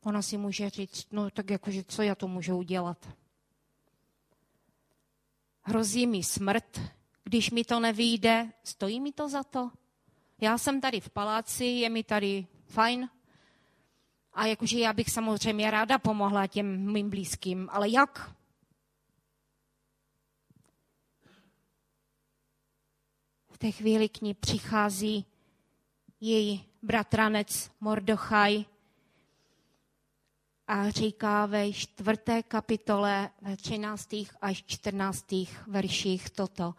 [0.03, 3.09] Ona si může říct, no tak jakože co já to můžu udělat?
[5.63, 6.81] Hrozí mi smrt,
[7.25, 9.71] když mi to nevyjde, stojí mi to za to?
[10.41, 13.11] Já jsem tady v paláci, je mi tady fajn,
[14.37, 18.33] a jakože já bych samozřejmě ráda pomohla těm mým blízkým, ale jak?
[23.49, 25.25] V té chvíli k ní přichází
[26.21, 28.65] její bratranec Mordochaj
[30.67, 34.15] a říká ve čtvrté kapitole ve 13.
[34.41, 35.35] až 14.
[35.67, 36.75] verších toto.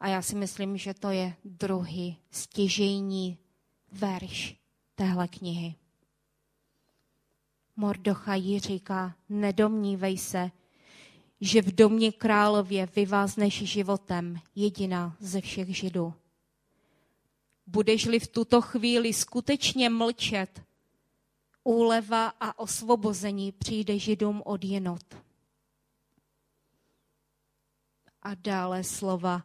[0.00, 3.38] A já si myslím, že to je druhý stěžejní
[3.92, 4.56] verš
[4.94, 5.74] téhle knihy.
[7.76, 10.50] Mordochají říká, nedomnívej se,
[11.40, 16.14] že v domě králově vyvázneš životem, jediná ze všech židů.
[17.66, 20.62] Budeš-li v tuto chvíli skutečně mlčet,
[21.64, 25.16] úleva a osvobození přijde židům od jenot.
[28.22, 29.42] A dále slova,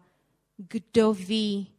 [0.57, 1.71] kdo ví,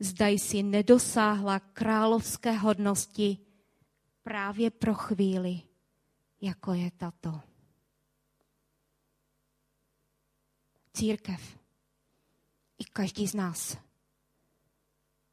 [0.00, 3.38] zda jsi nedosáhla královské hodnosti
[4.22, 5.60] právě pro chvíli,
[6.42, 7.40] jako je tato.
[10.92, 11.58] Církev
[12.78, 13.76] i každý z nás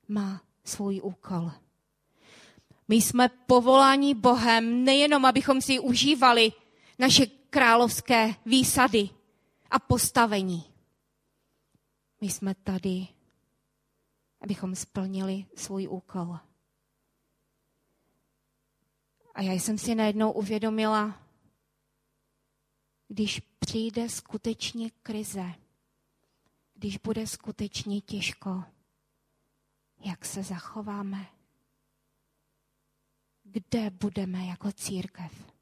[0.08, 1.52] má svůj úkol.
[2.88, 6.52] My jsme povoláni Bohem nejenom, abychom si užívali
[7.00, 9.10] naše královské výsady
[9.72, 10.64] a postavení.
[12.22, 13.08] My jsme tady,
[14.42, 16.40] abychom splnili svůj úkol.
[19.40, 21.22] A já jsem si najednou uvědomila,
[23.08, 25.54] když přijde skutečně krize,
[26.74, 28.64] když bude skutečně těžko,
[30.06, 31.26] jak se zachováme,
[33.44, 35.54] kde budeme jako církev,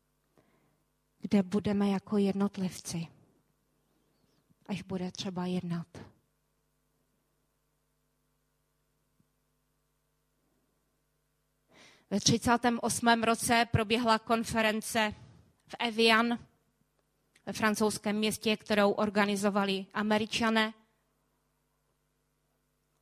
[1.20, 3.08] kde budeme jako jednotlivci,
[4.66, 5.88] až bude třeba jednat.
[12.10, 13.24] Ve 38.
[13.24, 15.14] roce proběhla konference
[15.68, 16.40] v Evian,
[17.46, 20.74] ve francouzském městě, kterou organizovali američané.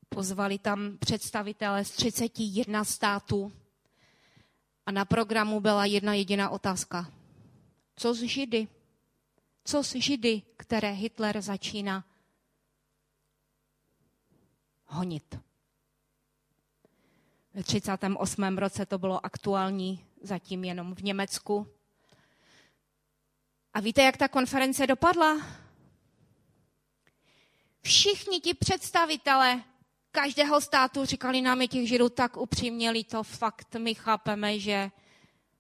[0.09, 3.53] Pozvali tam představitele z 31 států
[4.85, 7.11] a na programu byla jedna jediná otázka.
[7.95, 8.67] Co z Židy?
[9.63, 12.05] Co z Židy, které Hitler začíná
[14.85, 15.44] honit?
[17.55, 18.57] Ve 38.
[18.57, 21.67] roce to bylo aktuální zatím jenom v Německu.
[23.73, 25.41] A víte, jak ta konference dopadla?
[27.81, 29.63] Všichni ti představitelé
[30.11, 34.91] každého státu říkali nám je těch židů tak upřímně to fakt my chápeme, že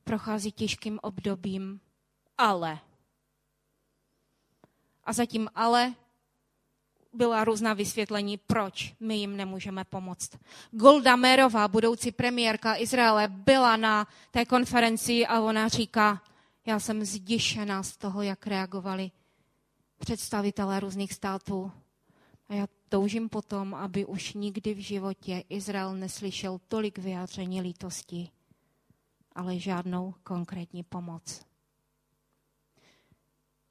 [0.03, 1.81] prochází těžkým obdobím,
[2.37, 2.79] ale.
[5.03, 5.93] A zatím ale
[7.15, 10.29] byla různá vysvětlení, proč my jim nemůžeme pomoct.
[10.71, 16.21] Golda Merová, budoucí premiérka Izraele, byla na té konferenci a ona říká,
[16.65, 19.11] já jsem zděšená z toho, jak reagovali
[19.99, 21.71] představitelé různých států.
[22.49, 28.29] A já toužím potom, aby už nikdy v životě Izrael neslyšel tolik vyjádření lítosti,
[29.35, 31.45] ale žádnou konkrétní pomoc.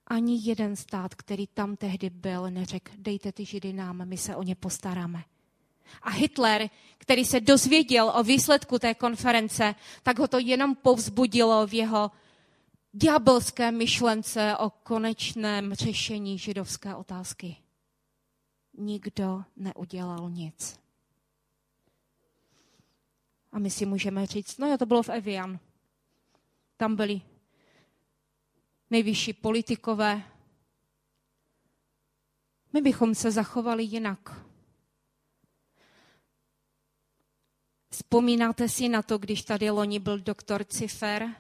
[0.07, 4.43] Ani jeden stát, který tam tehdy byl, neřekl, dejte ty židy nám, my se o
[4.43, 5.25] ně postaráme.
[6.03, 11.75] A Hitler, který se dozvěděl o výsledku té konference, tak ho to jenom povzbudilo v
[11.75, 12.11] jeho
[12.93, 17.57] ďábelské myšlence o konečném řešení židovské otázky.
[18.79, 20.81] Nikdo neudělal nic.
[23.53, 25.59] A my si můžeme říct, no jo, to bylo v Evian.
[26.77, 27.21] Tam byli
[28.91, 30.23] nejvyšší politikové.
[32.73, 34.45] My bychom se zachovali jinak.
[37.91, 41.35] Vzpomínáte si na to, když tady loni byl doktor Cifer,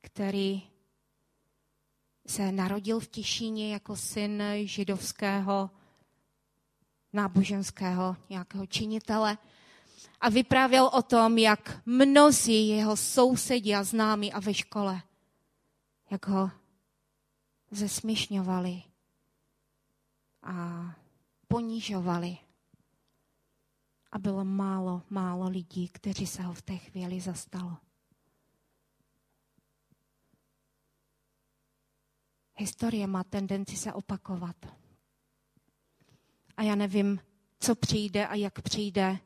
[0.00, 0.62] který
[2.26, 5.70] se narodil v Těšíně jako syn židovského
[7.12, 9.38] náboženského nějakého činitele
[10.20, 15.02] a vyprávěl o tom, jak mnozí jeho sousedi a známí a ve škole,
[16.10, 16.50] jak ho
[17.76, 18.82] zesměšňovali
[20.42, 20.84] a
[21.48, 22.38] ponižovali.
[24.12, 27.76] A bylo málo, málo lidí, kteří se ho v té chvíli zastalo.
[32.56, 34.56] Historie má tendenci se opakovat.
[36.56, 37.20] A já nevím,
[37.60, 39.18] co přijde a jak přijde,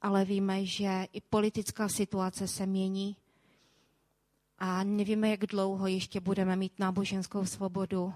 [0.00, 3.16] ale víme, že i politická situace se mění
[4.62, 8.14] a nevíme, jak dlouho ještě budeme mít náboženskou svobodu.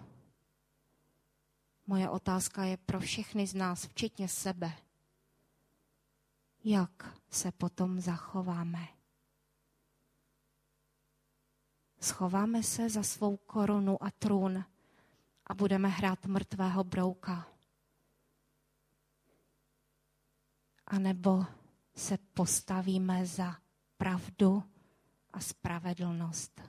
[1.87, 4.73] Moje otázka je pro všechny z nás, včetně sebe.
[6.65, 8.89] Jak se potom zachováme?
[12.01, 14.65] Schováme se za svou korunu a trůn
[15.47, 17.49] a budeme hrát mrtvého brouka.
[20.87, 21.45] A nebo
[21.95, 23.57] se postavíme za
[23.97, 24.76] pravdu
[25.37, 26.61] a spravedlnost.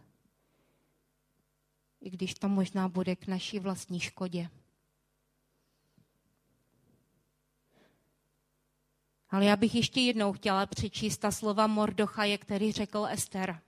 [2.02, 4.50] I když to možná bude k naší vlastní škodě.
[9.30, 13.62] Ale já bych ještě jednou chtěla přečíst ta slova Mordochaje, který řekl Ester.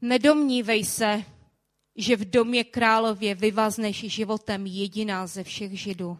[0.00, 1.24] Nedomnívej se,
[1.96, 6.18] že v domě králově vyvazneš životem jediná ze všech židů.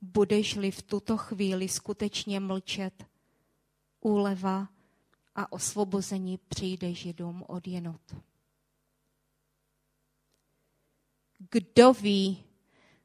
[0.00, 3.04] Budeš-li v tuto chvíli skutečně mlčet,
[4.00, 4.68] úleva
[5.40, 8.16] a osvobození přijde židům od jenot.
[11.50, 12.44] Kdo ví,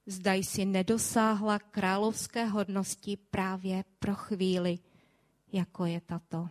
[0.05, 4.79] zda jsi nedosáhla královské hodnosti právě pro chvíli,
[5.51, 6.49] jako je tato.